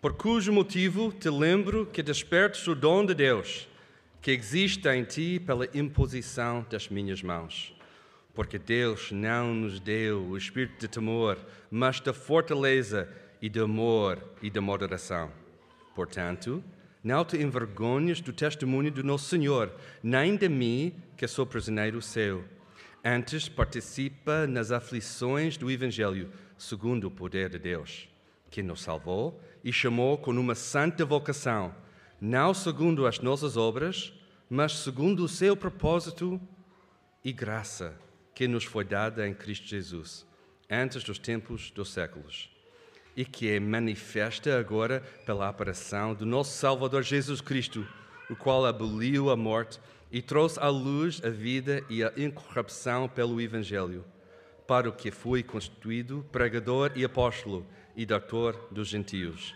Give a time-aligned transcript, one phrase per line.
[0.00, 3.68] por cujo motivo te lembro que despertes o dom de Deus,
[4.22, 7.76] que existe em ti pela imposição das minhas mãos.
[8.32, 11.38] Porque Deus não nos deu o espírito de temor,
[11.70, 13.08] mas de fortaleza
[13.42, 15.30] e de amor e de moderação.
[15.94, 16.64] Portanto,
[17.04, 19.70] não te envergonhes do testemunho do nosso Senhor,
[20.02, 22.42] nem de mim, que sou prisioneiro seu.
[23.04, 28.08] Antes, participa nas aflições do Evangelho, segundo o poder de Deus,
[28.50, 31.74] que nos salvou e chamou com uma santa vocação,
[32.20, 34.12] não segundo as nossas obras,
[34.48, 36.40] mas segundo o seu propósito
[37.24, 37.94] e graça
[38.34, 40.26] que nos foi dada em Cristo Jesus,
[40.70, 42.50] antes dos tempos dos séculos
[43.16, 47.86] e que é manifesta agora pela aparição do nosso Salvador Jesus Cristo,
[48.28, 49.80] o qual aboliu a morte
[50.10, 54.04] e trouxe à luz a vida e a incorrupção pelo Evangelho,
[54.66, 59.54] para o que foi constituído pregador e apóstolo e doutor dos gentios.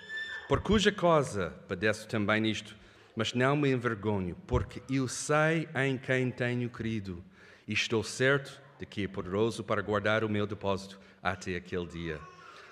[0.49, 2.77] Por cuja causa padeço também nisto,
[3.17, 7.25] mas não me envergonho, porque eu sei em quem tenho crido
[7.67, 12.21] e estou certo de que é poderoso para guardar o meu depósito até aquele dia.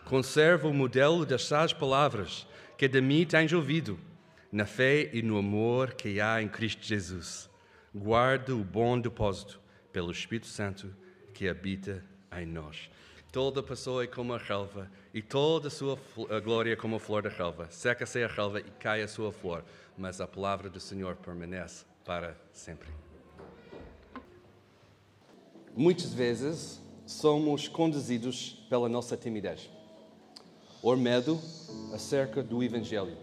[0.04, 3.98] Conserva o modelo das sás palavras que de mim tens ouvido,
[4.50, 7.48] na fé e no amor que há em Cristo Jesus.
[7.94, 9.60] Guarda o bom depósito
[9.92, 10.94] pelo Espírito Santo
[11.32, 12.04] que habita
[12.36, 12.90] em nós.
[13.32, 15.98] Toda pessoa é como a relva, e toda a sua
[16.44, 17.66] glória é como a flor da relva.
[17.70, 19.64] Seca-se a relva e cai a sua flor,
[19.96, 22.90] mas a palavra do Senhor permanece para sempre.
[25.74, 29.70] Muitas vezes somos conduzidos pela nossa timidez
[30.82, 31.40] ou medo
[31.94, 33.16] acerca do Evangelho.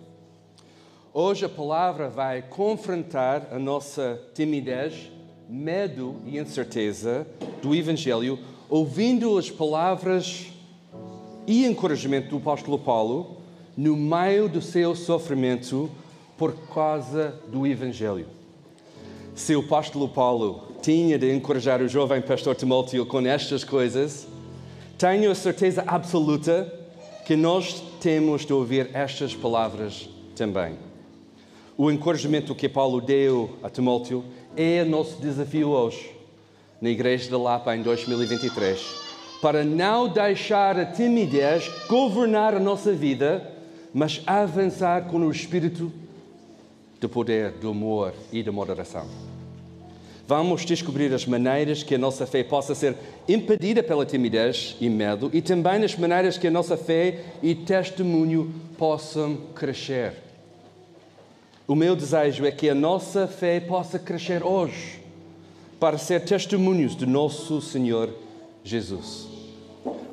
[1.13, 5.11] Hoje a palavra vai confrontar a nossa timidez,
[5.47, 7.27] medo e incerteza
[7.61, 10.45] do Evangelho, ouvindo as palavras
[11.47, 13.37] e encorajamento do apóstolo Paulo
[13.75, 15.89] no meio do seu sofrimento
[16.37, 18.27] por causa do Evangelho.
[19.33, 24.27] Se o apóstolo Paulo tinha de encorajar o jovem pastor Timóteo com estas coisas,
[24.97, 26.71] tenho a certeza absoluta
[27.25, 30.75] que nós temos de ouvir estas palavras também.
[31.75, 34.23] O encorajamento que Paulo deu a Timóteo
[34.55, 36.18] é nosso desafio hoje,
[36.81, 38.79] na Igreja da Lapa em 2023,
[39.41, 43.51] para não deixar a timidez governar a nossa vida,
[43.93, 45.91] mas avançar com o espírito
[46.99, 49.07] de poder, do amor e da moderação.
[50.27, 52.95] Vamos descobrir as maneiras que a nossa fé possa ser
[53.27, 58.53] impedida pela timidez e medo e também as maneiras que a nossa fé e testemunho
[58.77, 60.13] possam crescer.
[61.67, 64.98] O meu desejo é que a nossa fé possa crescer hoje
[65.79, 68.09] para ser testemunhos do nosso Senhor
[68.63, 69.27] Jesus.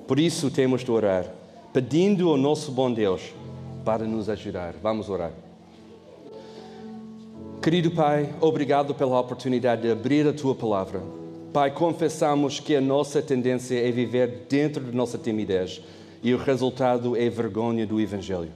[0.06, 1.26] Por isso temos de orar,
[1.72, 3.34] pedindo ao nosso bom Deus
[3.84, 4.74] para nos ajudar.
[4.80, 5.32] Vamos orar.
[7.60, 11.02] Querido Pai, obrigado pela oportunidade de abrir a tua palavra.
[11.52, 15.82] Pai, confessamos que a nossa tendência é viver dentro de nossa timidez
[16.22, 18.52] e o resultado é vergonha do Evangelho.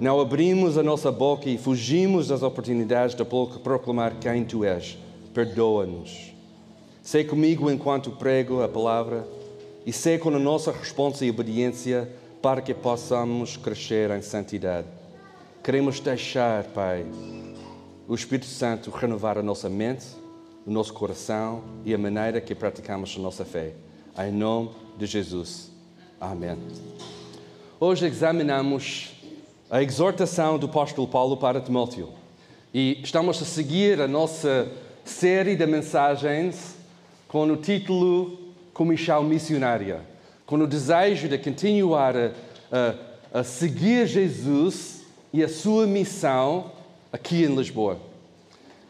[0.00, 4.96] Não abrimos a nossa boca e fugimos das oportunidades de proclamar quem tu és.
[5.34, 6.32] Perdoa-nos.
[7.02, 9.26] Sei comigo enquanto prego a palavra
[9.84, 12.08] e sei com a nossa resposta e obediência
[12.40, 14.86] para que possamos crescer em santidade.
[15.60, 17.04] Queremos deixar, Pai,
[18.06, 20.06] o Espírito Santo renovar a nossa mente,
[20.64, 23.72] o nosso coração e a maneira que praticamos a nossa fé.
[24.16, 25.72] Em nome de Jesus.
[26.20, 26.56] Amém.
[27.80, 29.14] Hoje examinamos
[29.68, 32.10] a exortação do apóstolo Paulo para Timóteo
[32.72, 34.70] e estamos a seguir a nossa
[35.04, 36.76] série de mensagens
[37.28, 38.38] com o título
[38.72, 40.00] Comissão Missionária,
[40.46, 42.30] com o desejo de continuar a,
[42.72, 46.72] a, a seguir Jesus e a sua missão
[47.12, 47.98] aqui em Lisboa.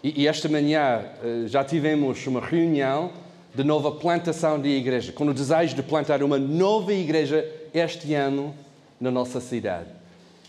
[0.03, 3.11] E, e esta manhã uh, já tivemos uma reunião
[3.55, 8.55] de nova plantação de igreja, com o desejo de plantar uma nova igreja este ano
[9.01, 9.89] na nossa cidade.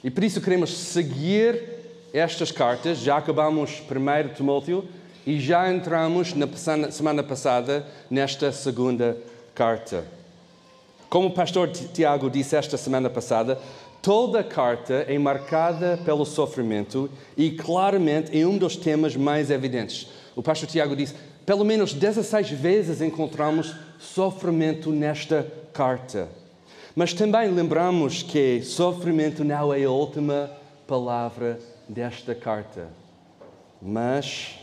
[0.04, 1.62] E por isso queremos seguir
[2.14, 3.00] estas cartas.
[3.00, 4.88] Já acabamos 1 Timóteo
[5.26, 6.48] e já entramos na
[6.92, 9.18] semana passada nesta segunda
[9.54, 10.06] carta.
[11.10, 13.60] Como o pastor Tiago disse esta semana passada,
[14.06, 20.08] Toda a carta é marcada pelo sofrimento e claramente é um dos temas mais evidentes.
[20.36, 26.30] O pastor Tiago disse: pelo menos 16 vezes encontramos sofrimento nesta carta.
[26.96, 30.52] Mas também lembramos que sofrimento não é a última
[30.86, 31.58] palavra
[31.90, 32.90] desta carta.
[33.82, 34.60] Mas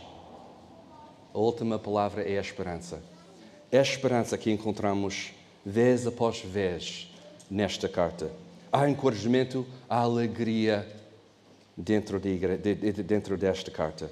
[1.35, 3.03] a última palavra é a esperança.
[3.71, 5.33] É a esperança que encontramos
[5.65, 7.11] vez após vez
[7.51, 8.31] nesta carta.
[8.73, 10.87] há encorajamento, há alegria
[11.77, 14.11] dentro, de, de, de, dentro desta carta.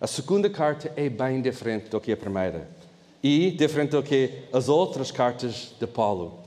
[0.00, 2.68] A segunda carta é bem diferente do que a primeira
[3.22, 6.40] e diferente do que as outras cartas de Paulo.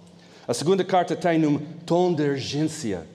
[0.47, 3.05] A segunda carta tem um tom de urgência.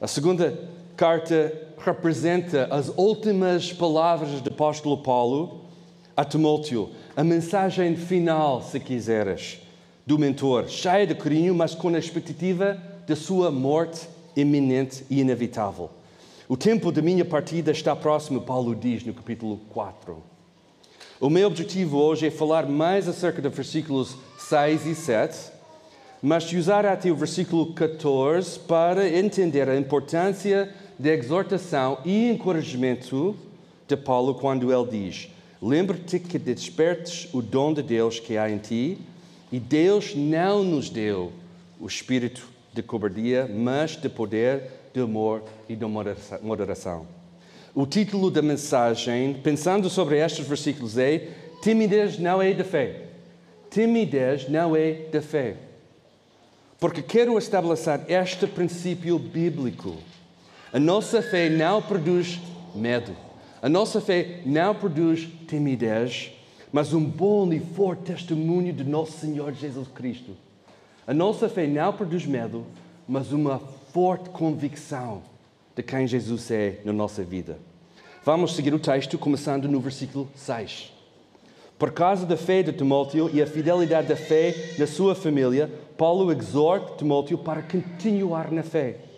[0.00, 0.58] A segunda
[0.96, 5.60] carta representa as últimas palavras do apóstolo Paulo
[6.20, 9.58] a Timóteo, a mensagem final, se quiseres,
[10.06, 12.76] do mentor, cheia de carinho, mas com a expectativa
[13.06, 14.06] de sua morte
[14.36, 15.88] iminente e inevitável.
[16.46, 20.22] O tempo da minha partida está próximo, Paulo diz no capítulo 4.
[21.18, 25.52] O meu objetivo hoje é falar mais acerca dos versículos 6 e 7,
[26.20, 33.34] mas usar até o versículo 14 para entender a importância da exortação e encorajamento
[33.88, 35.30] de Paulo quando ele diz:
[35.62, 38.98] Lembra-te que despertes o dom de Deus que há em ti,
[39.52, 41.32] e Deus não nos deu
[41.78, 45.84] o espírito de cobardia, mas de poder, de amor e de
[46.42, 47.06] moderação.
[47.74, 51.28] O título da mensagem, pensando sobre estes versículos, é
[51.62, 53.02] Timidez não é de fé.
[53.70, 55.56] Timidez não é de fé.
[56.78, 59.96] Porque quero estabelecer este princípio bíblico.
[60.72, 62.40] A nossa fé não produz
[62.74, 63.14] medo.
[63.62, 66.32] A nossa fé não produz timidez,
[66.72, 70.34] mas um bom e forte testemunho de nosso Senhor Jesus Cristo.
[71.06, 72.64] A nossa fé não produz medo,
[73.06, 73.58] mas uma
[73.92, 75.22] forte convicção
[75.76, 77.58] de quem Jesus é na nossa vida.
[78.24, 80.92] Vamos seguir o texto começando no versículo 6.
[81.78, 86.32] Por causa da fé de Timóteo e a fidelidade da fé na sua família, Paulo
[86.32, 89.09] exorta Timóteo para continuar na fé.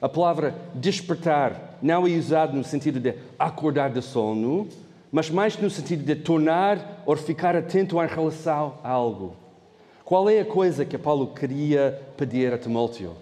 [0.00, 4.68] A palavra despertar não é usada no sentido de acordar do sono,
[5.10, 9.34] mas mais no sentido de tornar ou ficar atento em relação a algo.
[10.04, 13.16] Qual é a coisa que Paulo queria pedir a Timóteo?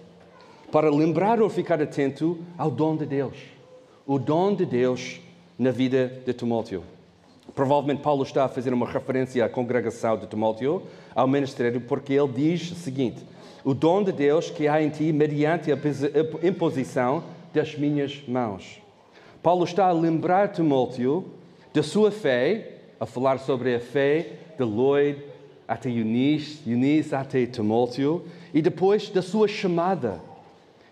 [0.71, 3.37] para lembrar ou ficar atento ao dom de Deus.
[4.05, 5.19] O dom de Deus
[5.57, 6.83] na vida de Timóteo.
[7.55, 10.83] Provavelmente Paulo está a fazer uma referência à congregação de Timóteo,
[11.15, 13.23] ao ministério, porque ele diz o seguinte:
[13.67, 15.77] O dom de Deus que há em ti mediante a
[16.41, 17.21] imposição
[17.53, 18.81] das minhas mãos.
[19.43, 21.25] Paulo está a lembrar Timóteo
[21.73, 24.25] da sua fé, a falar sobre a fé
[24.57, 25.21] de Lloyd
[25.67, 28.23] até Eunice, Eunice até Timóteo,
[28.53, 30.21] e depois da sua chamada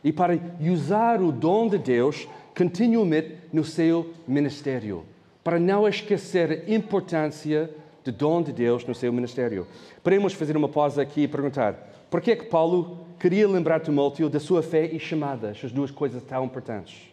[0.03, 2.27] e para usar o dom de Deus
[2.57, 5.05] continuamente no seu ministério,
[5.41, 7.69] para não esquecer a importância
[8.03, 9.65] do dom de Deus no seu ministério.
[10.03, 14.29] Podemos fazer uma pausa aqui e perguntar: por que é que Paulo queria lembrar Timóteo
[14.29, 17.09] da sua fé e chamada, essas duas coisas tão importantes?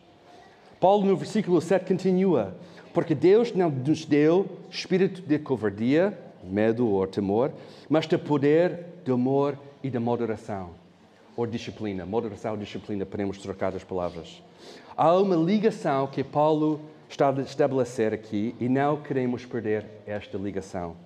[0.81, 2.57] Paulo, no versículo 7, continua:
[2.93, 7.53] Porque Deus não nos deu espírito de covardia, medo ou temor,
[7.89, 10.71] mas de poder, de amor e de moderação
[11.37, 12.05] ou disciplina.
[12.05, 14.43] Moderação, disciplina, podemos trocar as palavras.
[14.97, 20.97] Há uma ligação que Paulo está a estabelecer aqui e não queremos perder esta ligação.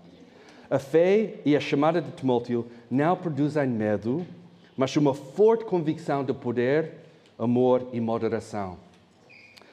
[0.68, 4.26] A fé e a chamada de Timóteo não produzem medo,
[4.76, 6.92] mas uma forte convicção de poder,
[7.38, 8.76] amor e moderação.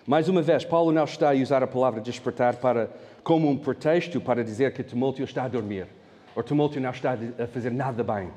[0.05, 2.91] Mais uma vez, Paulo não está a usar a palavra despertar para,
[3.23, 5.87] como um pretexto para dizer que Timóteo está a dormir,
[6.35, 8.29] ou Timóteo não está a fazer nada bem.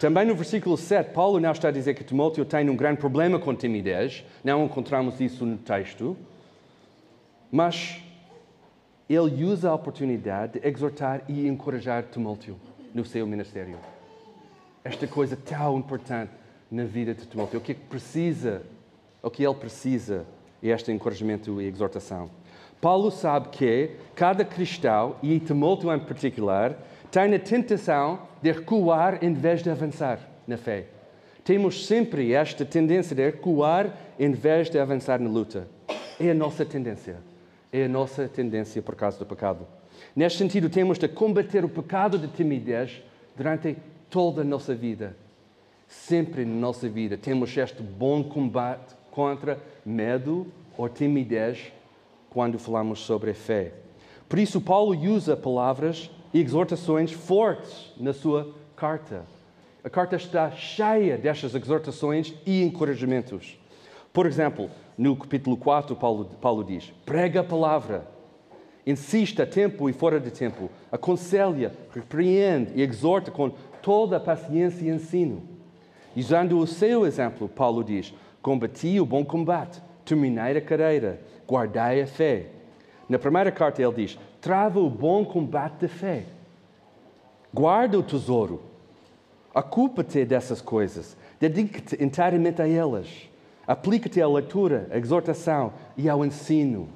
[0.00, 3.38] Também no versículo 7, Paulo não está a dizer que Timóteo tem um grande problema
[3.38, 6.16] com timidez, não encontramos isso no texto,
[7.52, 8.00] mas
[9.12, 12.56] ele usa a oportunidade de exortar e encorajar Timóteo
[12.94, 13.76] no seu ministério.
[14.84, 16.30] Esta coisa tão importante
[16.70, 18.62] na vida de Timóteo, o que precisa,
[19.20, 20.24] o que ele precisa
[20.62, 22.30] é este encorajamento e exortação.
[22.80, 26.78] Paulo sabe que cada cristão, e Timóteo em particular,
[27.10, 30.86] tem a tentação de recuar em vez de avançar na fé.
[31.42, 35.66] Temos sempre esta tendência de recuar em vez de avançar na luta.
[36.20, 37.29] É a nossa tendência.
[37.72, 39.66] É a nossa tendência por causa do pecado.
[40.14, 43.02] Neste sentido, temos de combater o pecado de timidez
[43.36, 43.76] durante
[44.08, 45.16] toda a nossa vida.
[45.86, 50.46] Sempre na nossa vida temos este bom combate contra medo
[50.76, 51.72] ou timidez
[52.30, 53.72] quando falamos sobre a fé.
[54.28, 59.26] Por isso, Paulo usa palavras e exortações fortes na sua carta.
[59.82, 63.58] A carta está cheia destas exortações e encorajamentos.
[64.12, 68.06] Por exemplo, no capítulo 4, Paulo, Paulo diz: prega a palavra,
[68.86, 73.50] insista tempo e fora de tempo, aconselha, repreende e exorta com
[73.80, 75.42] toda a paciência e ensino.
[76.16, 78.12] Usando o seu exemplo, Paulo diz:
[78.42, 82.46] combati o bom combate, terminei a carreira, guardai a fé.
[83.08, 86.24] Na primeira carta ele diz: trava o bom combate da fé.
[87.54, 88.60] Guarda o tesouro.
[89.54, 91.16] Ocupa-te dessas coisas.
[91.38, 93.29] Dedique-te inteiramente a elas.
[93.70, 96.88] Aplica-te à leitura, à exortação e ao ensino.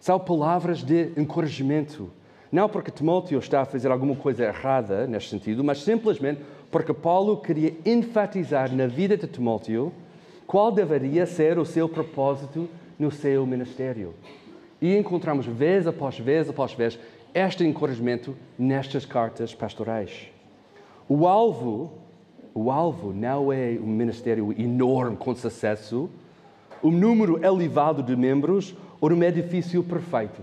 [0.00, 2.10] São palavras de encorajamento.
[2.50, 6.40] Não porque Timóteo está a fazer alguma coisa errada neste sentido, mas simplesmente
[6.72, 9.92] porque Paulo queria enfatizar na vida de Timóteo
[10.44, 14.12] qual deveria ser o seu propósito no seu ministério.
[14.82, 16.98] E encontramos vez após vez após vez
[17.32, 20.32] este encorajamento nestas cartas pastorais.
[21.08, 21.92] O alvo,
[22.56, 26.08] o alvo não é um ministério enorme com sucesso,
[26.82, 30.40] um número elevado de membros ou um edifício perfeito.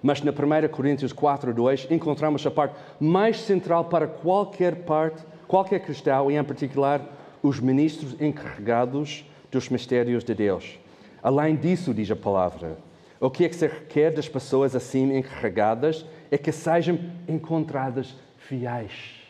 [0.00, 5.80] Mas na 1 Coríntios 4, 2, encontramos a parte mais central para qualquer parte, qualquer
[5.80, 7.02] cristão, e em particular
[7.42, 10.78] os ministros encarregados dos mistérios de Deus.
[11.20, 12.78] Além disso, diz a palavra,
[13.18, 16.96] o que é que se requer das pessoas assim encarregadas é que sejam
[17.28, 19.21] encontradas fiéis.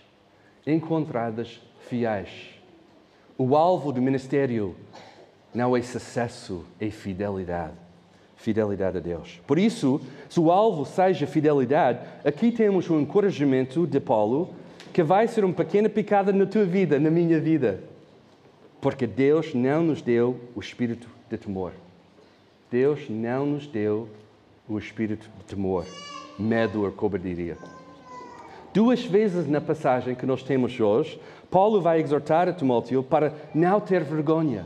[0.67, 2.29] Encontradas fiéis.
[3.37, 4.77] O alvo do ministério
[5.53, 7.75] não é sucesso, é fidelidade.
[8.37, 9.41] Fidelidade a Deus.
[9.47, 14.55] Por isso, se o alvo seja fidelidade, aqui temos um encorajamento de Paulo
[14.93, 17.83] que vai ser uma pequena picada na tua vida, na minha vida.
[18.81, 21.73] Porque Deus não nos deu o espírito de temor.
[22.71, 24.09] Deus não nos deu
[24.69, 25.87] o espírito de temor,
[26.39, 27.57] medo ou cobardia.
[28.73, 33.79] Duas vezes na passagem que nós temos hoje, Paulo vai exortar a Timóteo para não
[33.81, 34.65] ter vergonha.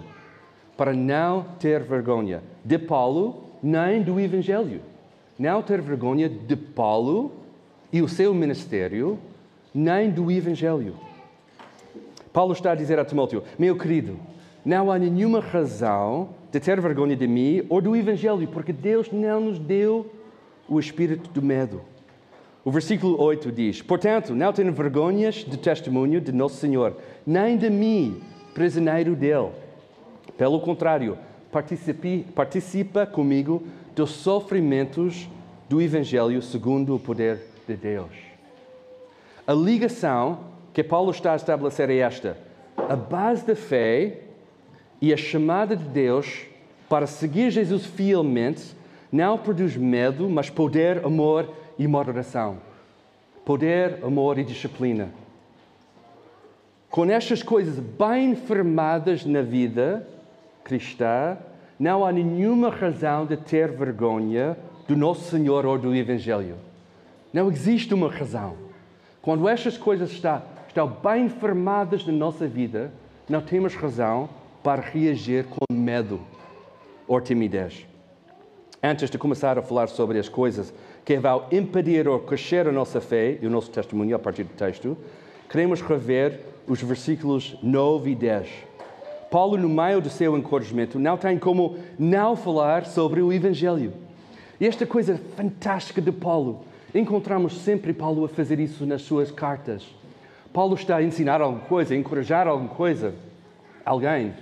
[0.77, 4.81] Para não ter vergonha de Paulo nem do Evangelho.
[5.37, 7.33] Não ter vergonha de Paulo
[7.93, 9.19] e o seu ministério,
[9.75, 10.95] nem do Evangelho.
[12.33, 14.19] Paulo está a dizer a Timóteo: Meu querido,
[14.65, 19.41] não há nenhuma razão de ter vergonha de mim ou do Evangelho, porque Deus não
[19.41, 20.07] nos deu
[20.69, 21.81] o espírito do medo.
[22.67, 27.71] O versículo 8 diz: Portanto, não tenho vergonhas de testemunho de Nosso Senhor, nem de
[27.71, 28.21] mim,
[28.53, 29.53] prisioneiro dele.
[30.37, 31.17] Pelo contrário,
[32.35, 33.63] participa comigo
[33.95, 35.29] dos sofrimentos
[35.69, 38.11] do Evangelho segundo o poder de Deus.
[39.47, 40.41] A ligação
[40.73, 42.37] que Paulo está a estabelecer é esta:
[42.77, 44.23] a base da fé
[45.01, 46.47] e a chamada de Deus
[46.89, 48.75] para seguir Jesus fielmente
[49.13, 52.59] não produz medo, mas poder, amor e moderação.
[53.45, 55.09] Poder, amor e disciplina.
[56.89, 60.09] Com estas coisas bem firmadas na vida,
[60.63, 61.37] cristã,
[61.79, 64.57] não há nenhuma razão de ter vergonha
[64.89, 66.57] do nosso Senhor ou do Evangelho.
[67.33, 68.57] Não existe uma razão.
[69.21, 72.93] Quando estas coisas estão, estão bem firmadas na nossa vida,
[73.29, 74.29] não temos razão
[74.63, 76.21] para reagir com medo
[77.07, 77.87] ou timidez.
[78.83, 80.73] Antes de começar a falar sobre as coisas
[81.07, 84.53] que vão impedir ou crescer a nossa fé e o nosso testemunho a partir do
[84.53, 84.95] texto,
[85.49, 88.67] queremos rever os versículos 9 e 10
[89.31, 93.93] Paulo, no meio do seu encorajamento, não tem como não falar sobre o Evangelho.
[94.61, 99.85] E esta coisa fantástica de Paulo, encontramos sempre Paulo a fazer isso nas suas cartas.
[100.53, 103.15] Paulo está a ensinar alguma coisa, a encorajar alguma coisa,
[103.85, 104.33] alguém.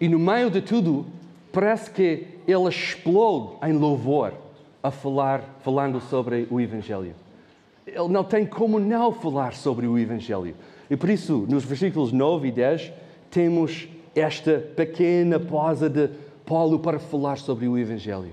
[0.00, 1.04] E no meio de tudo,
[1.52, 4.32] parece que ele explode em louvor
[4.82, 7.14] a falar, falando sobre o Evangelho.
[7.86, 10.54] Ele não tem como não falar sobre o Evangelho.
[10.88, 12.92] E por isso, nos versículos 9 e 10,
[13.30, 16.08] temos esta pequena pausa de
[16.44, 18.32] Paulo para falar sobre o Evangelho.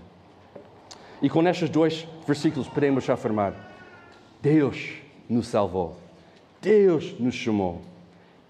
[1.21, 3.53] E com estes dois versículos podemos afirmar:
[4.41, 4.95] Deus
[5.29, 5.95] nos salvou,
[6.61, 7.81] Deus nos chamou,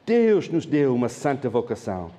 [0.05, 2.11] Deus nos deu uma santa vocação.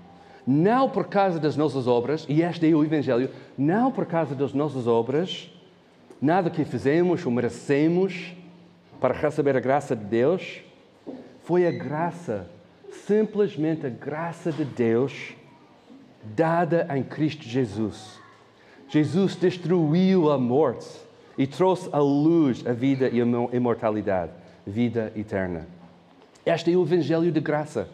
[0.47, 4.55] Não por causa das nossas obras, e este é o Evangelho, não por causa das
[4.55, 5.51] nossas obras,
[6.21, 8.35] nada que fizemos ou merecemos
[9.01, 10.61] para receber a graça de Deus,
[11.45, 12.49] foi a graça
[13.07, 15.35] simplesmente a graça de Deus
[16.23, 18.19] dada em Cristo Jesus.
[18.89, 20.89] Jesus destruiu a morte
[21.37, 24.33] e trouxe à luz a vida e a imortalidade,
[24.67, 25.67] vida eterna.
[26.45, 27.89] Este é o Evangelho de graça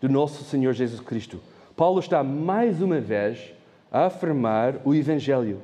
[0.00, 1.40] do nosso Senhor Jesus Cristo.
[1.76, 3.52] Paulo está mais uma vez
[3.90, 5.60] a afirmar o Evangelho,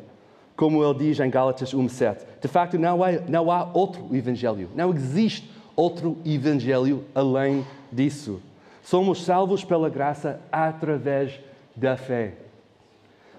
[0.57, 2.19] como ele diz em Gálatas 1,7.
[2.41, 8.41] De facto, não há, não há outro Evangelho, não existe outro Evangelho além disso.
[8.83, 11.39] Somos salvos pela graça através
[11.75, 12.35] da fé.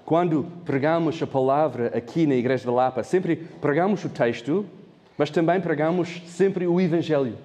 [0.05, 4.65] Quando pregamos a palavra aqui na Igreja da Lapa, sempre pregamos o texto,
[5.17, 7.37] mas também pregamos sempre o Evangelho.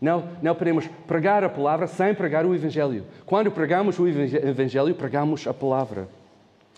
[0.00, 3.04] Não, não podemos pregar a palavra sem pregar o Evangelho.
[3.24, 6.08] Quando pregamos o Evangelho, pregamos a palavra.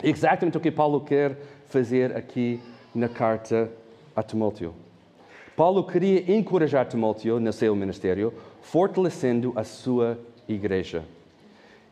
[0.03, 1.37] Exatamente o que Paulo quer
[1.75, 2.61] fazer aqui
[2.95, 3.69] na carta
[4.15, 4.73] a Timóteo.
[5.57, 10.17] Paulo queria encorajar Timóteo no seu ministério, fortalecendo a sua
[10.49, 11.03] igreja.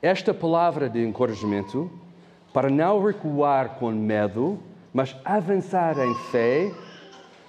[0.01, 1.91] esta palavra de encorajamento
[2.53, 4.61] para não recuar com medo,
[4.93, 6.71] mas avançar em fé,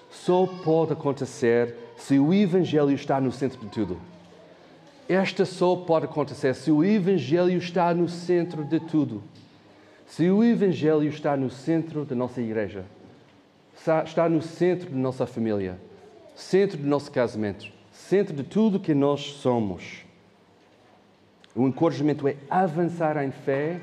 [0.09, 3.97] só pode acontecer se o Evangelho está no centro de tudo.
[5.07, 9.21] Esta só pode acontecer se o Evangelho está no centro de tudo.
[10.15, 12.85] Se o Evangelho está no centro da nossa igreja,
[14.05, 15.79] está no centro da nossa família,
[16.35, 20.05] centro do nosso casamento, centro de tudo que nós somos.
[21.55, 23.81] O encorajamento é avançar em fé,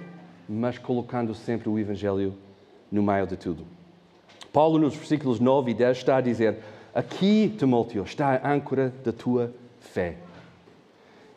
[0.48, 2.32] mas colocando sempre o Evangelho
[2.92, 3.64] no meio de tudo.
[4.52, 6.58] Paulo, nos versículos 9 e 10, está a dizer:
[6.94, 10.14] Aqui, Timóteo, está a âncora da tua fé.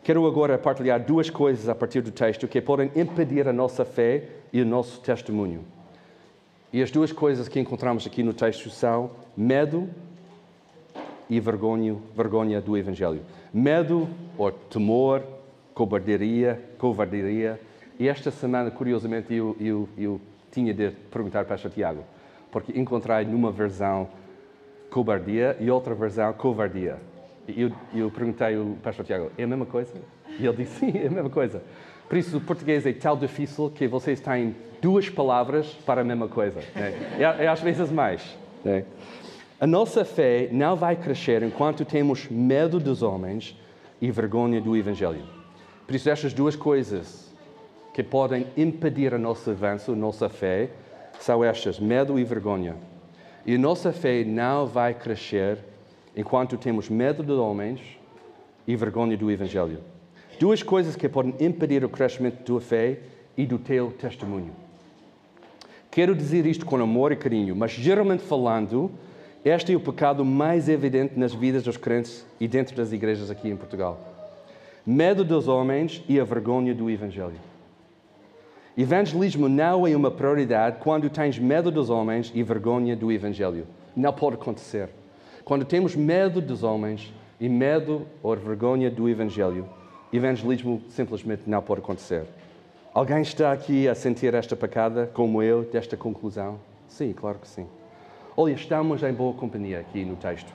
[0.04, 4.43] Quero agora partilhar duas coisas a partir do texto que podem impedir a nossa fé
[4.54, 5.66] e o nosso testemunho.
[6.72, 9.90] E as duas coisas que encontramos aqui no texto são medo
[11.30, 13.22] e vergonha, vergonha do Evangelho.
[13.52, 14.08] Medo
[14.38, 15.24] ou temor,
[15.74, 17.60] cobardia, covardia.
[18.00, 22.04] E esta semana, curiosamente, eu, eu, eu tinha de perguntar para o Tiago,
[22.52, 24.08] porque encontrei numa versão
[24.92, 26.98] cobardia e outra versão covardia.
[27.48, 29.94] E eu, eu perguntei ao Pastor Tiago, é a mesma coisa?
[30.40, 31.62] E ele disse, sim, é a mesma coisa.
[32.08, 36.28] Por isso, o português é tão difícil que vocês têm duas palavras para a mesma
[36.28, 36.60] coisa.
[36.76, 36.94] Né?
[37.18, 38.22] É, é às vezes mais.
[38.64, 38.86] Né?
[39.60, 43.58] A nossa fé não vai crescer enquanto temos medo dos homens
[44.02, 45.24] e vergonha do Evangelho.
[45.88, 47.34] Por isso, estas duas coisas
[47.94, 50.70] que podem impedir o nosso avanço, a nossa fé,
[51.20, 52.76] são estas: medo e vergonha.
[53.46, 55.60] E a nossa fé não vai crescer
[56.16, 57.80] enquanto temos medo dos homens
[58.68, 59.80] e vergonha do Evangelho.
[60.40, 63.00] Duas coisas que podem impedir o crescimento da tua fé
[63.38, 64.52] e do teu testemunho.
[65.90, 68.92] Quero dizer isto com amor e carinho, mas geralmente falando,
[69.46, 73.48] este é o pecado mais evidente nas vidas dos crentes e dentro das igrejas aqui
[73.48, 74.00] em Portugal.
[74.86, 77.40] Medo dos homens e a vergonha do Evangelho.
[78.76, 83.68] Evangelismo não é uma prioridade quando tens medo dos homens e vergonha do Evangelho.
[83.96, 84.90] Não pode acontecer.
[85.46, 89.70] Quando temos medo dos homens e medo ou vergonha do Evangelho,
[90.16, 92.26] evangelismo simplesmente não pode acontecer.
[92.94, 96.60] Alguém está aqui a sentir esta pecada, como eu, desta conclusão?
[96.88, 97.66] Sim, claro que sim.
[98.38, 100.54] Olha, estamos em boa companhia aqui no texto.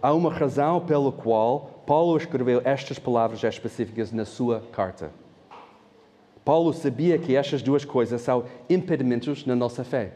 [0.00, 5.10] Há uma razão pela qual Paulo escreveu estas palavras específicas na sua carta.
[6.44, 10.12] Paulo sabia que estas duas coisas são impedimentos na nossa fé.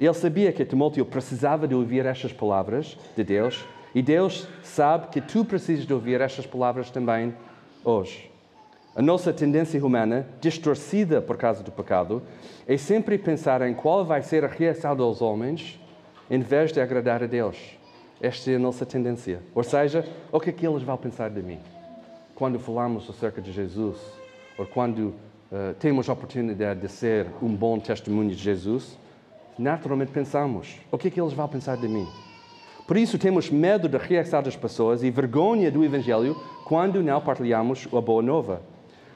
[0.00, 5.20] Ele sabia que Timóteo precisava de ouvir estas palavras de Deus e Deus sabe que
[5.20, 7.34] tu precisas de ouvir estas palavras também
[7.84, 8.30] hoje.
[8.94, 12.22] A nossa tendência humana, distorcida por causa do pecado,
[12.66, 15.80] é sempre pensar em qual vai ser a reação dos homens
[16.28, 17.56] em vez de agradar a Deus.
[18.20, 19.40] Esta é a nossa tendência.
[19.54, 21.58] Ou seja, o que é que eles vão pensar de mim?
[22.34, 23.96] Quando falamos acerca de Jesus,
[24.58, 24.98] ou quando
[25.50, 28.98] uh, temos a oportunidade de ser um bom testemunho de Jesus,
[29.58, 32.06] naturalmente pensamos: o que é que eles vão pensar de mim?
[32.90, 37.86] Por isso temos medo da reação das pessoas e vergonha do Evangelho quando não partilhamos
[37.86, 38.62] a boa nova.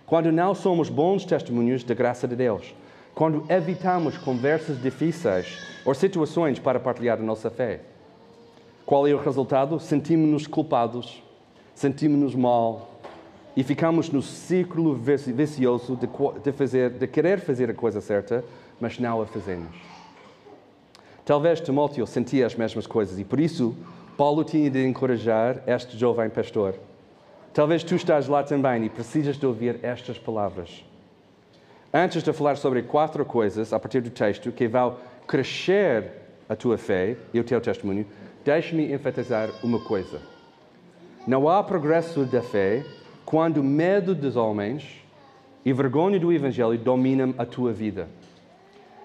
[0.06, 2.72] Quando não somos bons testemunhos da graça de Deus.
[3.16, 7.80] Quando evitamos conversas difíceis ou situações para partilhar a nossa fé.
[8.86, 9.80] Qual é o resultado?
[9.80, 11.20] Sentimos-nos culpados,
[11.74, 13.00] sentimos-nos mal
[13.56, 15.98] e ficamos no círculo vicioso
[16.44, 18.44] de, fazer, de querer fazer a coisa certa,
[18.80, 19.93] mas não a fazemos.
[21.24, 23.74] Talvez Timóteo sentia as mesmas coisas e por isso
[24.16, 26.74] Paulo tinha de encorajar este jovem pastor.
[27.54, 30.84] Talvez tu estás lá também e precisas de ouvir estas palavras.
[31.92, 36.10] Antes de falar sobre quatro coisas a partir do texto que vão crescer
[36.46, 38.06] a tua fé e o teu testemunho,
[38.44, 40.20] deixe-me enfatizar uma coisa.
[41.26, 42.84] Não há progresso da fé
[43.24, 45.02] quando o medo dos homens
[45.64, 48.08] e vergonha do Evangelho dominam a tua vida.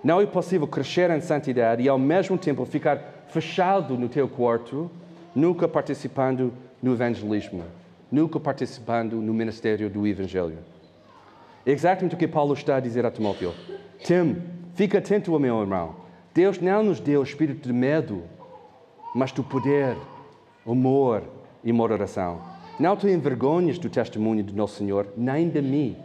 [0.04, 4.90] Não é possível crescer em santidade e ao mesmo tempo ficar fechado no teu quarto,
[5.36, 7.64] nunca participando no evangelismo,
[8.12, 10.58] nunca participando no ministério do Evangelho.
[11.66, 13.54] É exatamente o que Paulo está a dizer a Timóteo.
[14.00, 14.38] Tim,
[14.74, 15.96] fica atento, meu irmão.
[16.34, 18.24] Deus não nos deu o espírito de medo,
[19.14, 19.98] mas do poder,
[20.66, 21.24] amor
[21.64, 22.42] e moderação.
[22.80, 25.98] Não te envergonhes do testemunho do nosso Senhor, nem de mim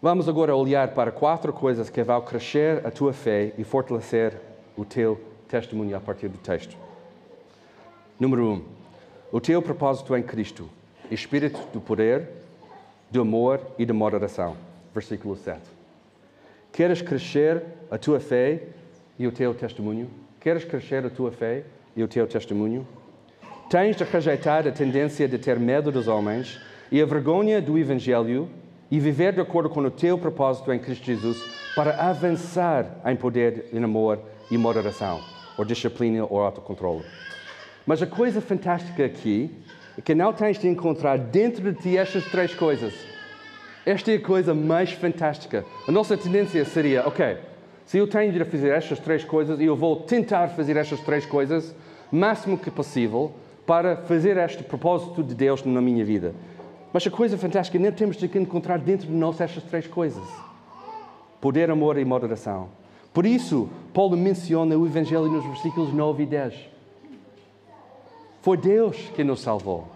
[0.00, 4.32] Vamos agora olhar para quatro coisas que vão crescer a tua fé e fortalecer
[4.76, 6.76] o teu testemunho a partir do texto.
[8.16, 8.62] Número um,
[9.32, 10.70] o teu propósito em Cristo,
[11.10, 12.28] espírito do poder,
[13.10, 14.56] do amor e da moderação.
[14.94, 15.60] Versículo 7.
[16.72, 18.68] Queres crescer a tua fé
[19.18, 20.08] e o teu testemunho?
[20.38, 21.64] Queres crescer a tua fé
[21.96, 22.86] e o teu testemunho?
[23.68, 26.60] Tens de rejeitar a tendência de ter medo dos homens
[26.92, 28.48] e a vergonha do Evangelho
[28.90, 31.38] e viver de acordo com o teu propósito em Cristo Jesus
[31.74, 34.18] para avançar em poder, em amor
[34.50, 35.20] e moderação,
[35.56, 37.04] ou disciplina ou autocontrole.
[37.86, 39.50] Mas a coisa fantástica aqui
[39.96, 42.94] é que não tens de encontrar dentro de ti estas três coisas.
[43.84, 45.64] Esta é a coisa mais fantástica.
[45.86, 47.38] A nossa tendência seria, ok,
[47.86, 51.24] se eu tenho de fazer estas três coisas e eu vou tentar fazer estas três
[51.24, 51.74] coisas,
[52.12, 53.32] máximo que possível,
[53.66, 56.34] para fazer este propósito de Deus na minha vida.
[56.92, 60.24] Mas a coisa fantástica não temos de encontrar dentro de nós estas três coisas:
[61.40, 62.68] poder, amor e moderação.
[63.12, 66.54] Por isso, Paulo menciona o Evangelho nos versículos 9 e 10.
[68.42, 69.88] Foi Deus que nos salvou.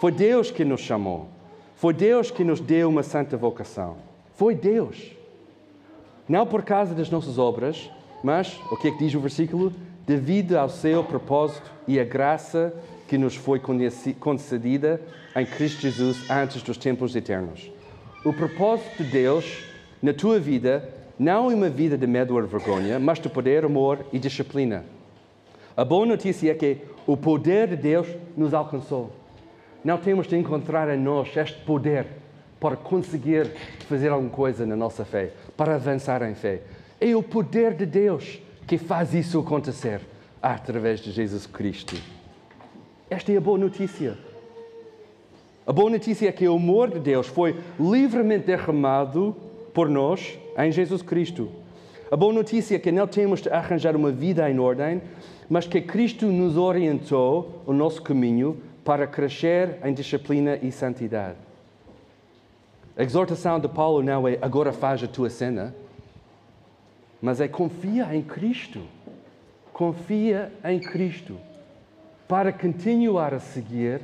[0.00, 1.28] Foi Deus que nos chamou.
[1.76, 3.96] Foi Deus que nos deu uma santa vocação.
[4.34, 5.12] Foi Deus.
[6.28, 7.90] Não por causa das nossas obras,
[8.22, 9.72] mas, o que é que diz o versículo?
[10.06, 12.74] Devido ao seu propósito e a graça
[13.10, 13.60] que nos foi
[14.20, 15.00] concedida
[15.34, 17.68] em Cristo Jesus antes dos tempos eternos.
[18.24, 19.64] O propósito de Deus
[20.00, 24.06] na tua vida não é uma vida de medo ou vergonha, mas de poder, amor
[24.12, 24.84] e disciplina.
[25.76, 29.10] A boa notícia é que o poder de Deus nos alcançou.
[29.82, 32.06] Não temos de encontrar em nós este poder
[32.60, 33.50] para conseguir
[33.88, 36.62] fazer alguma coisa na nossa fé, para avançar em fé.
[37.00, 40.00] É o poder de Deus que faz isso acontecer
[40.40, 42.19] através de Jesus Cristo.
[43.10, 44.16] Esta é a boa notícia.
[45.66, 49.34] A boa notícia é que o amor de Deus foi livremente derramado
[49.74, 51.50] por nós em Jesus Cristo.
[52.08, 55.02] A boa notícia é que não temos de arranjar uma vida em ordem,
[55.48, 61.36] mas que Cristo nos orientou o nosso caminho para crescer em disciplina e santidade.
[62.96, 65.74] A exortação de Paulo não é agora faz a tua cena,
[67.20, 68.80] mas é confia em Cristo.
[69.72, 71.49] Confia em Cristo
[72.30, 74.00] para continuar a seguir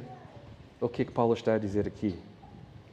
[0.81, 2.19] o que é que Paulo está a dizer aqui.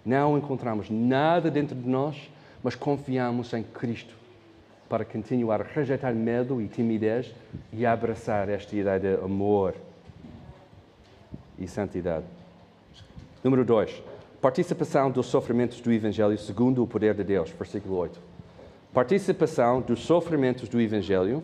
[0.06, 2.30] Não encontramos nada dentro de nós,
[2.62, 4.14] mas confiamos em Cristo
[4.88, 7.34] para continuar a rejeitar medo e timidez
[7.72, 9.74] e abraçar esta ideia de amor
[11.58, 12.26] e santidade.
[13.44, 14.04] Número 2.
[14.40, 17.50] Participação dos sofrimentos do Evangelho segundo o poder de Deus.
[17.50, 18.20] Versículo 8.
[18.94, 21.42] Participação dos sofrimentos do Evangelho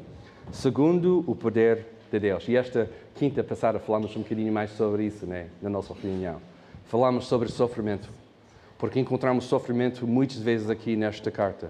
[0.52, 2.48] segundo o poder de Deus.
[2.48, 2.90] E esta
[3.20, 6.40] quinta passada falamos um bocadinho mais sobre isso né, na nossa reunião.
[6.86, 8.10] Falamos sobre sofrimento,
[8.78, 11.70] porque encontramos sofrimento muitas vezes aqui nesta carta.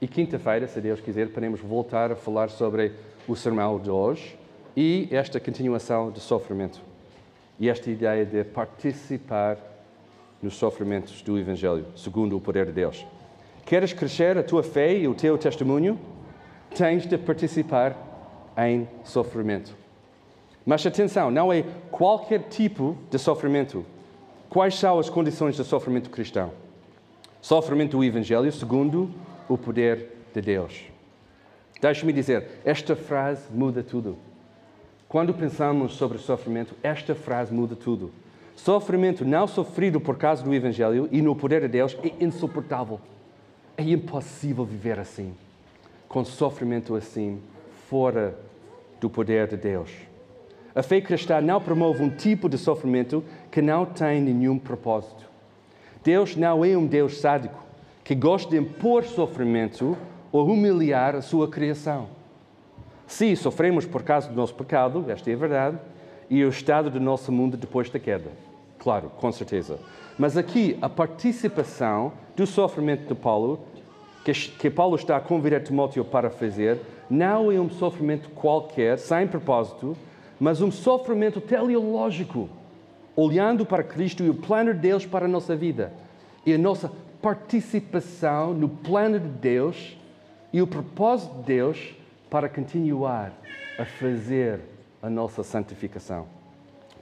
[0.00, 2.92] E quinta-feira, se Deus quiser, podemos voltar a falar sobre
[3.26, 4.38] o sermão de hoje
[4.76, 6.80] e esta continuação de sofrimento.
[7.58, 9.58] E esta ideia de participar
[10.40, 13.04] nos sofrimentos do Evangelho, segundo o poder de Deus.
[13.66, 15.98] Queres crescer a tua fé e o teu testemunho?
[16.72, 17.96] Tens de participar
[18.56, 19.83] em sofrimento.
[20.64, 23.84] Mas atenção, não é qualquer tipo de sofrimento.
[24.48, 26.52] Quais são as condições de sofrimento cristão?
[27.42, 29.10] Sofrimento do Evangelho segundo
[29.48, 30.84] o poder de Deus.
[31.80, 34.16] Deixe-me dizer, esta frase muda tudo.
[35.06, 38.10] Quando pensamos sobre sofrimento, esta frase muda tudo.
[38.56, 43.00] Sofrimento não sofrido por causa do Evangelho e no poder de Deus é insuportável.
[43.76, 45.34] É impossível viver assim,
[46.08, 47.40] com sofrimento assim,
[47.88, 48.38] fora
[49.00, 49.90] do poder de Deus.
[50.74, 55.24] A fé cristã não promove um tipo de sofrimento que não tem nenhum propósito.
[56.02, 57.62] Deus não é um Deus sádico
[58.02, 59.96] que gosta de impor sofrimento
[60.32, 62.08] ou humilhar a sua criação.
[63.06, 65.78] Se sofremos por causa do nosso pecado, esta é a verdade,
[66.28, 68.32] e o estado do nosso mundo depois da queda.
[68.78, 69.78] Claro, com certeza.
[70.18, 73.60] Mas aqui, a participação do sofrimento de Paulo,
[74.24, 79.26] que, que Paulo está a convidar Timóteo para fazer, não é um sofrimento qualquer, sem
[79.26, 79.96] propósito,
[80.38, 82.48] mas um sofrimento teleológico,
[83.16, 85.92] olhando para Cristo e o plano de Deus para a nossa vida.
[86.44, 86.90] E a nossa
[87.22, 89.96] participação no plano de Deus
[90.52, 91.94] e o propósito de Deus
[92.28, 93.32] para continuar
[93.78, 94.60] a fazer
[95.02, 96.26] a nossa santificação.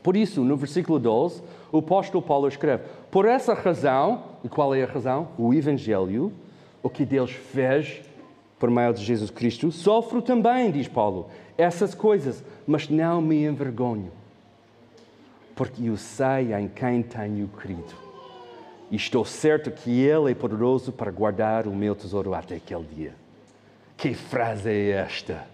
[0.03, 4.83] Por isso, no versículo 12, o apóstolo Paulo escreve: Por essa razão, e qual é
[4.83, 5.29] a razão?
[5.38, 6.33] O Evangelho,
[6.83, 8.03] o que Deus fez
[8.62, 14.12] por meio de Jesus Cristo, sofro também, diz Paulo, essas coisas, mas não me envergonho,
[15.57, 17.92] porque eu sei em quem tenho crido.
[18.88, 23.14] E estou certo que Ele é poderoso para guardar o meu tesouro até aquele dia.
[23.96, 25.44] Que frase é esta?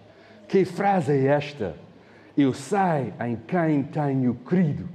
[0.47, 1.77] Que frase é esta?
[2.37, 4.87] Eu sei em quem tenho crido.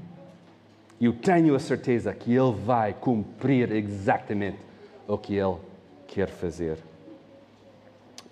[1.01, 4.59] Eu tenho a certeza que Ele vai cumprir exatamente
[5.07, 5.57] o que Ele
[6.05, 6.77] quer fazer.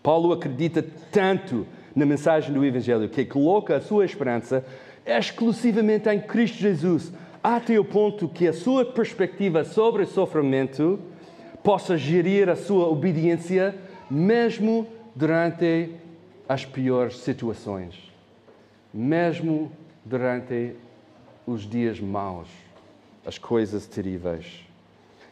[0.03, 4.65] Paulo acredita tanto na mensagem do Evangelho que coloca a sua esperança
[5.05, 7.11] exclusivamente em Cristo Jesus,
[7.43, 10.99] até o ponto que a sua perspectiva sobre o sofrimento
[11.63, 13.75] possa gerir a sua obediência
[14.09, 15.95] mesmo durante
[16.47, 18.11] as piores situações,
[18.93, 19.71] mesmo
[20.03, 20.75] durante
[21.45, 22.49] os dias maus,
[23.25, 24.65] as coisas terríveis.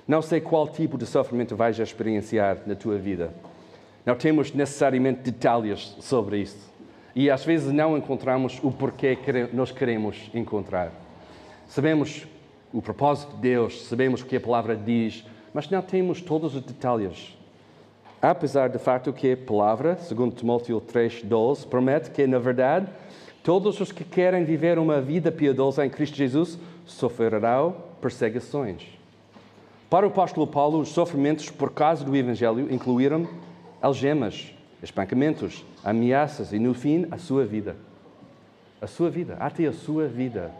[0.07, 3.33] Não sei qual tipo de sofrimento vais experienciar na tua vida.
[4.05, 6.69] Não temos necessariamente detalhes sobre isso.
[7.15, 10.91] E às vezes não encontramos o porquê que nós queremos encontrar.
[11.67, 12.27] Sabemos
[12.73, 16.61] o propósito de Deus, sabemos o que a palavra diz, mas não temos todos os
[16.61, 17.37] detalhes.
[18.21, 22.87] Apesar do fato que a palavra, segundo Timóteo 3:12, promete que na verdade
[23.43, 28.83] todos os que querem viver uma vida piedosa em Cristo Jesus sofrerão perseguições.
[29.89, 33.27] Para o apóstolo Paulo, os sofrimentos por causa do Evangelho incluíram
[33.81, 37.75] algemas, espancamentos, ameaças e, no fim, a sua vida.
[38.81, 40.51] A sua vida, até a sua vida.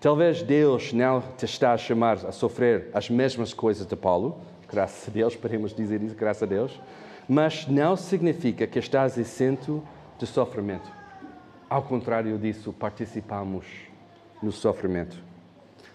[0.00, 4.38] Talvez Deus não te está a chamar a sofrer as mesmas coisas de Paulo,
[4.70, 6.80] graças a Deus, podemos dizer isso, graças a Deus,
[7.28, 9.82] mas não significa que estás isento
[10.18, 10.90] de sofrimento.
[11.70, 13.64] Ao contrário disso, participamos
[14.42, 15.16] no sofrimento.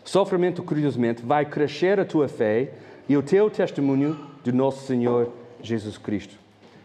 [0.03, 2.73] Sofrimento, curiosamente, vai crescer a tua fé
[3.07, 6.35] e o teu testemunho do nosso Senhor Jesus Cristo.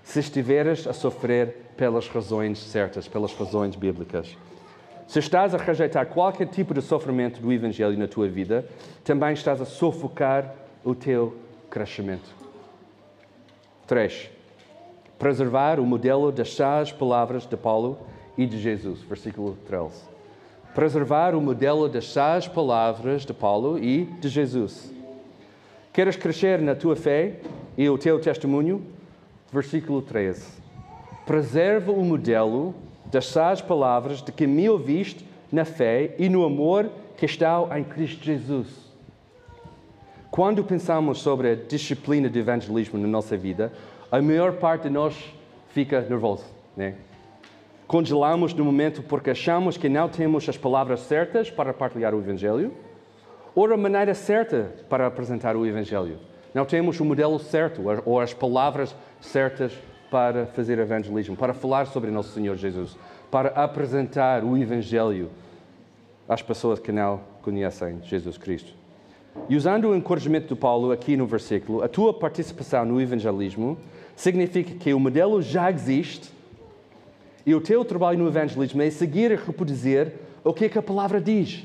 [0.02, 4.36] Se estiveres a sofrer pelas razões certas, pelas razões bíblicas.
[5.06, 8.66] Se estás a rejeitar qualquer tipo de sofrimento do Evangelho na tua vida,
[9.02, 11.36] também estás a sufocar o teu
[11.70, 12.34] crescimento.
[13.86, 14.30] 3.
[15.18, 17.98] Preservar o modelo das sás palavras de Paulo
[18.36, 19.00] e de Jesus.
[19.02, 20.14] Versículo 13
[20.74, 24.92] preservar o modelo das sás palavras de Paulo e de Jesus.
[25.94, 27.36] Queres crescer na tua fé
[27.78, 28.82] e o teu testemunho?
[29.52, 30.44] Versículo 13.
[31.24, 32.74] Preserva o modelo
[33.06, 37.84] das sás palavras de que me ouviste na fé e no amor que está em
[37.84, 38.66] Cristo Jesus.
[40.32, 43.72] Quando pensamos sobre a disciplina de evangelismo na nossa vida,
[44.10, 45.14] a maior parte de nós
[45.68, 46.44] fica nervoso,
[46.76, 46.96] né?
[47.86, 52.72] congelamos no momento porque achamos que não temos as palavras certas para partilhar o Evangelho
[53.54, 56.18] ou a maneira certa para apresentar o Evangelho.
[56.52, 59.72] Não temos o modelo certo ou as palavras certas
[60.10, 62.96] para fazer evangelismo, para falar sobre nosso Senhor Jesus,
[63.30, 65.30] para apresentar o Evangelho
[66.28, 68.72] às pessoas que não conhecem Jesus Cristo.
[69.48, 73.76] E usando o encorajamento de Paulo aqui no versículo, a tua participação no evangelismo
[74.14, 76.32] significa que o modelo já existe
[77.44, 80.12] e o teu trabalho no evangelismo é seguir e reproduzir
[80.42, 81.64] o que é que a palavra diz.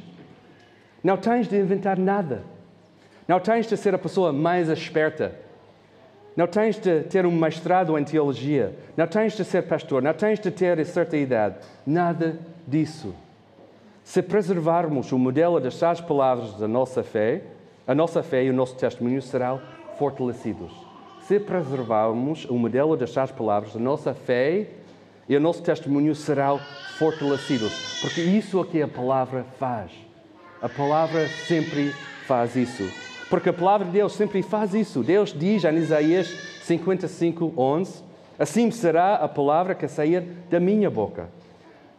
[1.03, 2.43] Não tens de inventar nada.
[3.27, 5.33] Não tens de ser a pessoa mais esperta.
[6.35, 8.75] Não tens de ter um mestrado em teologia.
[8.97, 10.01] Não tens de ser pastor.
[10.01, 11.57] Não tens de ter certa idade.
[11.85, 13.15] Nada disso.
[14.03, 17.43] Se preservarmos o modelo das sás palavras da nossa fé,
[17.85, 19.61] a nossa fé e o nosso testemunho serão
[19.97, 20.71] fortalecidos.
[21.21, 24.67] Se preservarmos o modelo das sás palavras, a nossa fé
[25.27, 26.57] e o nosso testemunho será
[26.97, 27.69] fortalecido,
[28.01, 29.91] porque isso é o que a palavra faz.
[30.61, 31.91] A palavra sempre
[32.25, 32.89] faz isso.
[33.29, 35.03] Porque a palavra de Deus sempre faz isso.
[35.03, 36.27] Deus diz em Isaías
[36.63, 38.03] 55, 11:
[38.37, 41.29] Assim será a palavra que sair da minha boca.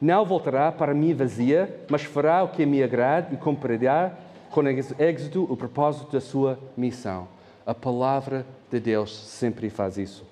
[0.01, 4.13] Não voltará para mim vazia, mas fará o que me agrade e cumprirá
[4.51, 7.29] com êxito o propósito da sua missão.
[7.65, 10.25] A palavra de Deus sempre faz isso.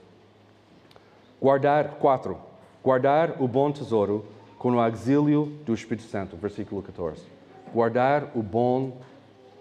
[1.41, 2.39] Guardar, quatro,
[2.83, 4.25] Guardar o bom tesouro
[4.57, 6.37] com o auxílio do Espírito Santo.
[6.37, 7.38] Versículo 14.
[7.75, 8.99] Guardar o bom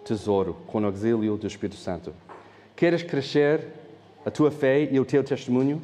[0.03, 2.13] tesouro com o auxílio do Espírito Santo.
[2.75, 3.67] Queres crescer
[4.25, 5.81] a tua fé e o teu testemunho?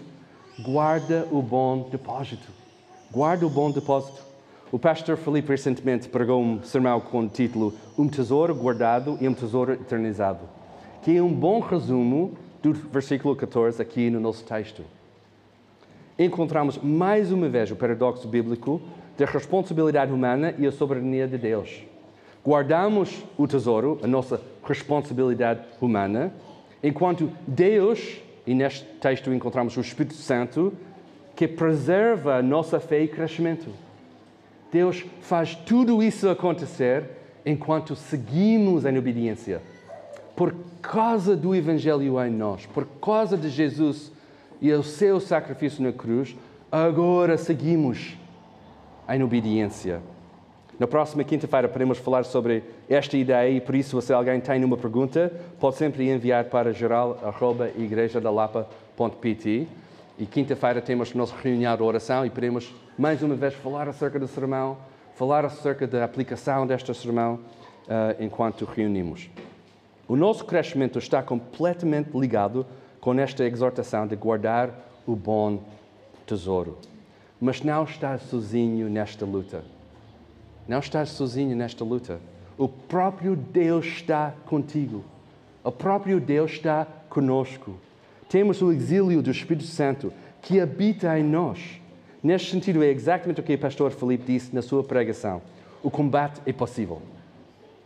[0.59, 2.47] Guarda o bom depósito.
[3.11, 4.21] Guarda o bom depósito.
[4.71, 9.33] O pastor Felipe recentemente pregou um sermão com o título Um tesouro guardado e um
[9.33, 10.47] tesouro eternizado,
[11.01, 14.83] que é um bom resumo do versículo 14 aqui no nosso texto
[16.17, 18.81] encontramos mais uma vez o paradoxo bíblico
[19.17, 21.83] da responsabilidade humana e a soberania de Deus.
[22.45, 26.33] Guardamos o tesouro, a nossa responsabilidade humana,
[26.83, 30.73] enquanto Deus, e neste texto encontramos o Espírito Santo,
[31.35, 33.69] que preserva a nossa fé e crescimento.
[34.71, 37.05] Deus faz tudo isso acontecer
[37.45, 39.61] enquanto seguimos em obediência.
[40.35, 44.11] Por causa do Evangelho em nós, por causa de Jesus
[44.61, 46.35] e o seu sacrifício na cruz,
[46.71, 48.17] agora seguimos
[49.07, 50.01] em obediência.
[50.79, 54.75] Na próxima quinta-feira podemos falar sobre esta ideia e por isso, se alguém tem uma
[54.75, 59.67] pergunta, pode sempre enviar para geral.igrejadalapa.pt
[60.17, 64.19] e quinta-feira temos a nossa reunião de oração e podemos mais uma vez falar acerca
[64.19, 64.77] do sermão,
[65.15, 67.39] falar acerca da aplicação desta sermão uh,
[68.19, 69.29] enquanto reunimos.
[70.07, 72.65] O nosso crescimento está completamente ligado
[72.99, 74.71] com esta exortação de guardar
[75.05, 75.61] o bom
[76.25, 76.79] tesouro.
[77.39, 79.63] Mas não estás sozinho nesta luta.
[80.67, 82.19] Não estás sozinho nesta luta.
[82.57, 85.03] O próprio Deus está contigo.
[85.63, 87.75] O próprio Deus está conosco.
[88.29, 91.81] Temos o exílio do Espírito Santo que habita em nós.
[92.21, 95.41] Neste sentido, é exatamente o que o pastor Felipe disse na sua pregação.
[95.81, 97.01] O combate é possível.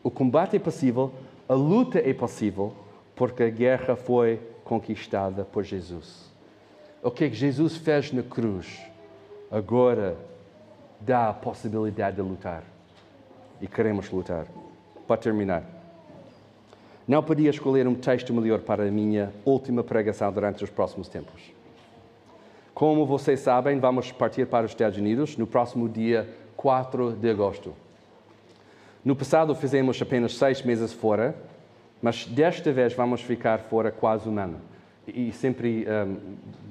[0.03, 1.11] O combate é possível,
[1.49, 2.73] a luta é possível,
[3.15, 6.31] porque a guerra foi conquistada por Jesus.
[7.01, 8.79] O que Jesus fez na cruz
[9.49, 10.15] agora
[10.99, 12.63] dá a possibilidade de lutar.
[13.61, 14.45] E queremos lutar.
[15.07, 15.63] Para terminar.
[17.07, 21.41] Não podia escolher um texto melhor para a minha última pregação durante os próximos tempos.
[22.73, 27.73] Como vocês sabem, vamos partir para os Estados Unidos no próximo dia 4 de agosto.
[29.03, 31.33] No passado fizemos apenas seis meses fora,
[32.01, 34.59] mas desta vez vamos ficar fora quase um ano.
[35.07, 36.17] E sempre um,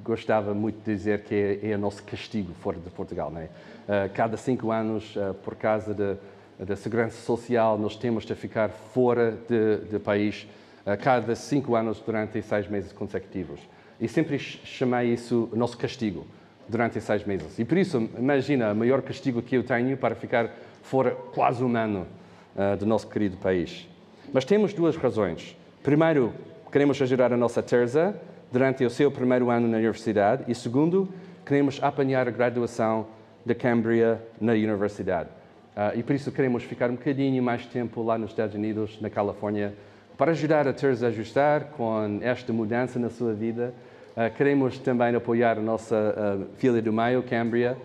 [0.04, 3.30] gostava muito de dizer que é, é o nosso castigo fora de Portugal.
[3.30, 3.44] Não é?
[3.44, 6.16] Uh, cada cinco anos, uh, por causa de
[6.58, 9.32] da segurança social, nós temos de ficar fora
[9.90, 10.46] do país
[10.84, 13.60] a cada cinco anos durante seis meses consecutivos.
[14.00, 16.26] E sempre chamei isso o nosso castigo
[16.68, 17.58] durante seis meses.
[17.58, 20.50] E por isso, imagina, o maior castigo que eu tenho para ficar
[20.82, 22.06] fora quase um ano
[22.54, 23.88] uh, do nosso querido país.
[24.32, 25.56] Mas temos duas razões.
[25.82, 26.32] Primeiro,
[26.70, 28.14] queremos ajudar a nossa Teresa
[28.50, 30.44] durante o seu primeiro ano na universidade.
[30.48, 31.08] E segundo,
[31.44, 33.06] queremos apanhar a graduação
[33.44, 35.28] da Cambria na universidade.
[35.76, 39.10] Uh, e por isso queremos ficar um bocadinho mais tempo lá nos Estados Unidos, na
[39.10, 39.74] Califórnia,
[40.16, 43.74] para ajudar a Teresa a ajustar com esta mudança na sua vida.
[44.16, 47.76] Uh, queremos também apoiar a nossa uh, filha do meio, Cambria,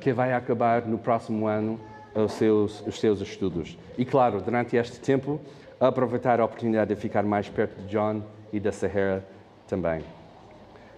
[0.00, 1.80] que vai acabar no próximo ano
[2.14, 3.78] os seus, os seus estudos.
[3.96, 5.40] E claro, durante este tempo,
[5.80, 9.24] aproveitar a oportunidade de ficar mais perto de John e da Sahara
[9.66, 10.02] também.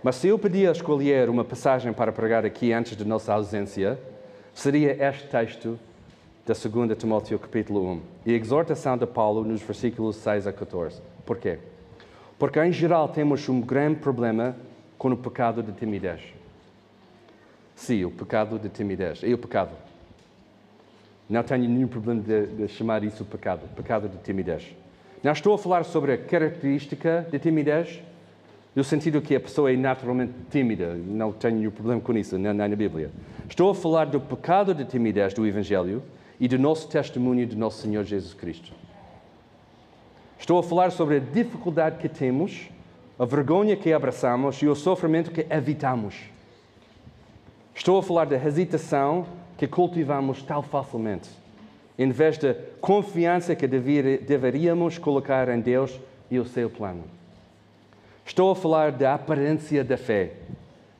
[0.02, 3.98] Mas se eu pedia escolher uma passagem para pregar aqui antes de nossa ausência,
[4.54, 5.78] seria este texto
[6.46, 11.02] da 2 Timóteo capítulo 1 e a exortação de Paulo nos versículos 6 a 14.
[11.26, 11.58] Por quê?
[12.38, 14.56] Porque em geral temos um grande problema
[14.96, 16.22] com o pecado de timidez.
[17.74, 19.22] Sim, o pecado de timidez.
[19.22, 19.72] É o pecado.
[21.30, 24.66] Não tenho nenhum problema de, de chamar isso pecado, pecado de timidez.
[25.22, 28.02] Não estou a falar sobre a característica de timidez,
[28.74, 30.94] no sentido que a pessoa é naturalmente tímida.
[30.94, 33.10] Não tenho nenhum problema com isso, não, não na Bíblia.
[33.48, 36.02] Estou a falar do pecado de timidez do Evangelho,
[36.40, 38.72] e do nosso testemunho de nosso Senhor Jesus Cristo.
[40.38, 42.70] Estou a falar sobre a dificuldade que temos,
[43.18, 46.14] a vergonha que abraçamos e o sofrimento que evitamos.
[47.74, 49.26] Estou a falar da hesitação
[49.60, 51.28] que cultivamos tão facilmente,
[51.98, 57.04] em vez da confiança que deveríamos colocar em Deus e o seu plano.
[58.24, 60.32] Estou a falar da aparência da fé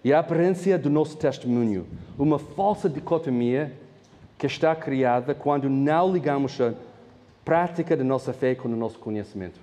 [0.05, 1.87] e a aparência do nosso testemunho,
[2.19, 3.73] uma falsa dicotomia
[4.37, 6.75] que está criada quando não ligamos a
[7.43, 9.59] prática da nossa fé com o nosso conhecimento.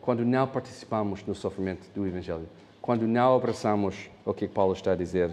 [0.00, 2.48] Quando não participamos no sofrimento do Evangelho.
[2.80, 5.32] Quando não abraçamos o que Paulo está a dizer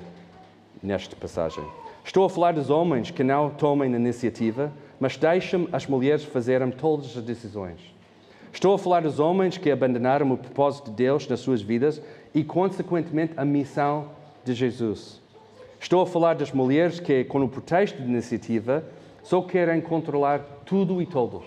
[0.82, 1.64] nesta passagem.
[2.06, 7.18] Estou a falar dos homens que não tomam iniciativa, mas deixam as mulheres fazerem todas
[7.18, 7.80] as decisões.
[8.54, 12.00] Estou a falar dos homens que abandonaram o propósito de Deus nas suas vidas
[12.34, 14.12] e, consequentemente, a missão
[14.46, 15.20] de Jesus.
[15.80, 18.84] Estou a falar das mulheres que, com o pretexto de iniciativa,
[19.24, 21.44] só querem controlar tudo e todos.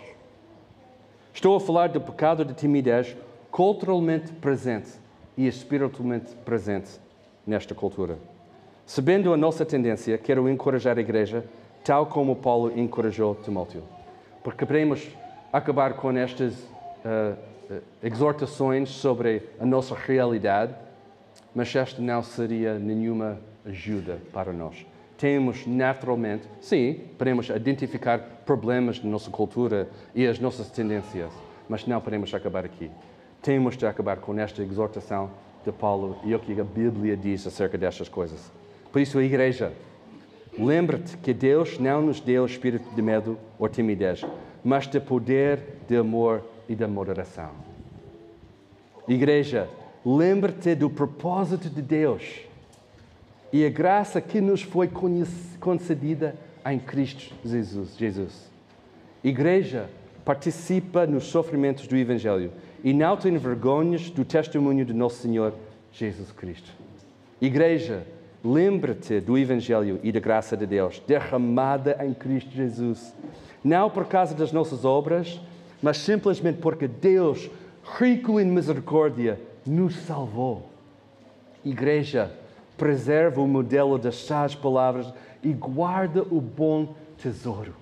[1.32, 3.16] Estou a falar do pecado de timidez
[3.48, 4.90] culturalmente presente
[5.36, 6.90] e espiritualmente presente
[7.46, 8.18] nesta cultura.
[8.88, 11.44] Sabendo a nossa tendência, quero encorajar a igreja,
[11.84, 13.82] tal como Paulo encorajou Timóteo.
[14.42, 15.06] Porque queremos
[15.52, 17.36] acabar com estas uh,
[17.70, 20.74] uh, exortações sobre a nossa realidade,
[21.54, 24.86] mas esta não seria nenhuma ajuda para nós.
[25.18, 31.30] Temos naturalmente, sim, podemos identificar problemas da nossa cultura e as nossas tendências,
[31.68, 32.90] mas não podemos acabar aqui.
[33.42, 35.30] Temos de acabar com esta exortação
[35.62, 38.57] de Paulo e o que a Bíblia diz acerca destas coisas.
[38.92, 39.72] Por isso, a igreja,
[40.58, 44.24] lembra-te que Deus não nos deu espírito de medo ou timidez,
[44.64, 47.50] mas de poder, de amor e de moderação.
[49.06, 49.68] Igreja,
[50.04, 52.40] lembra-te do propósito de Deus
[53.52, 54.90] e a graça que nos foi
[55.58, 56.34] concedida
[56.66, 57.96] em Cristo Jesus.
[57.96, 58.50] Jesus.
[59.24, 59.88] Igreja,
[60.24, 62.52] participa nos sofrimentos do Evangelho
[62.84, 65.54] e não tem vergonhas do testemunho de nosso Senhor
[65.90, 66.70] Jesus Cristo.
[67.40, 68.06] Igreja,
[68.44, 73.14] lembra-te do Evangelho e da graça de Deus derramada em Cristo Jesus.
[73.62, 75.40] Não por causa das nossas obras,
[75.82, 77.50] mas simplesmente porque Deus
[77.96, 80.68] rico em misericórdia, nos salvou.
[81.64, 82.32] Igreja,
[82.76, 85.12] preserva o modelo das sás palavras
[85.42, 87.74] e guarda o bom tesouro.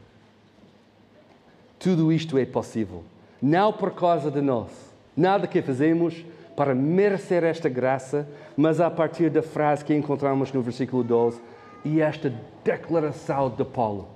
[1.78, 3.04] Tudo isto é possível,
[3.40, 4.70] não por causa de nós,
[5.16, 6.24] nada que fazemos
[6.56, 8.26] para merecer esta graça,
[8.56, 11.40] mas a partir da frase que encontramos no versículo 12
[11.84, 12.32] e esta
[12.64, 14.08] declaração de Paulo.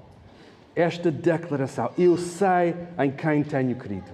[0.74, 4.11] Esta declaração: Eu sei em quem tenho crido.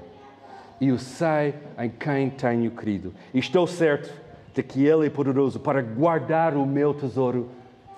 [0.80, 3.14] Eu sei em quem tenho crido.
[3.32, 4.12] E estou certo
[4.52, 7.48] de que Ele é poderoso para guardar o meu tesouro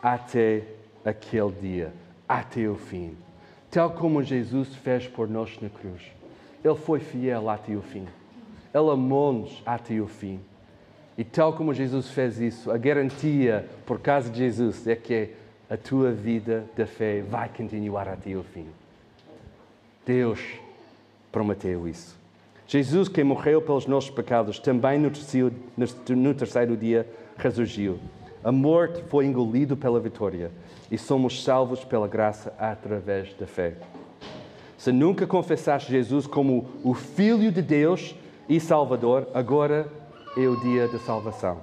[0.02, 0.62] até
[1.04, 1.92] aquele dia,
[2.28, 3.16] até o fim.
[3.70, 6.02] Tal como Jesus fez por nós na cruz.
[6.64, 8.06] Ele foi fiel até o fim.
[8.74, 10.40] Ele amou-nos até o fim.
[11.16, 15.30] E tal como Jesus fez isso, a garantia por causa de Jesus é que
[15.68, 18.66] a tua vida de fé vai continuar até o fim.
[20.06, 20.40] Deus
[21.30, 22.16] prometeu isso.
[22.66, 25.52] Jesus, que morreu pelos nossos pecados, também no terceiro,
[26.10, 27.06] no terceiro dia
[27.36, 27.98] ressurgiu.
[28.44, 30.50] A morte foi engolida pela vitória
[30.90, 33.74] e somos salvos pela graça através da fé.
[34.76, 38.14] Se nunca confessaste Jesus como o Filho de Deus
[38.49, 39.90] e Salvador, agora
[40.36, 41.59] é o dia da salvação.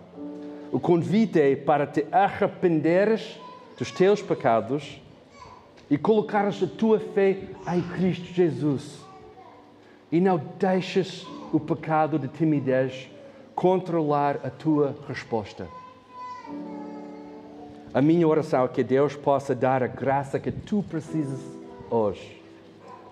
[0.72, 3.40] O convite é para te arrependeres
[3.78, 5.02] dos teus pecados
[5.90, 7.38] e colocares a tua fé
[7.74, 9.00] em Cristo Jesus.
[10.12, 13.10] E não deixes o pecado de timidez
[13.56, 15.68] controlar a tua resposta.
[17.94, 21.40] A minha oração é que Deus possa dar a graça que tu precisas
[21.90, 22.44] hoje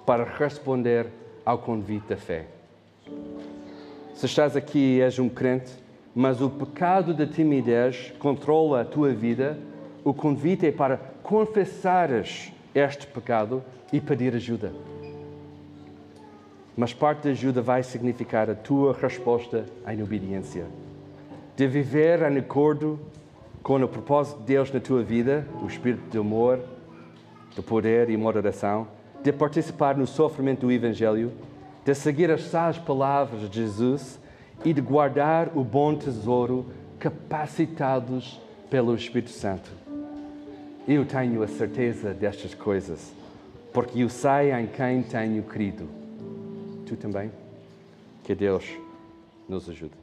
[0.06, 1.08] para responder
[1.46, 2.48] ao convite da fé.
[4.14, 5.72] Se estás aqui e és um crente,
[6.16, 9.58] mas o pecado da timidez controla a tua vida,
[10.04, 14.72] o convite é para confessares este pecado e pedir ajuda.
[16.78, 20.66] Mas parte da ajuda vai significar a tua resposta em obediência.
[21.56, 23.00] De viver em acordo
[23.62, 26.60] com o propósito de Deus na tua vida, o espírito de amor,
[27.56, 28.88] de poder e moderação,
[29.24, 31.32] de participar no sofrimento do Evangelho,
[31.86, 34.20] de seguir as sás palavras de Jesus
[34.64, 36.66] e de guardar o bom tesouro
[37.00, 39.70] capacitados pelo Espírito Santo.
[40.88, 43.14] Eu tenho a certeza destas coisas,
[43.74, 45.88] porque eu sei em quem tenho crido.
[46.86, 47.32] Tu também?
[48.24, 48.66] Que Deus
[49.48, 50.03] nos ajude.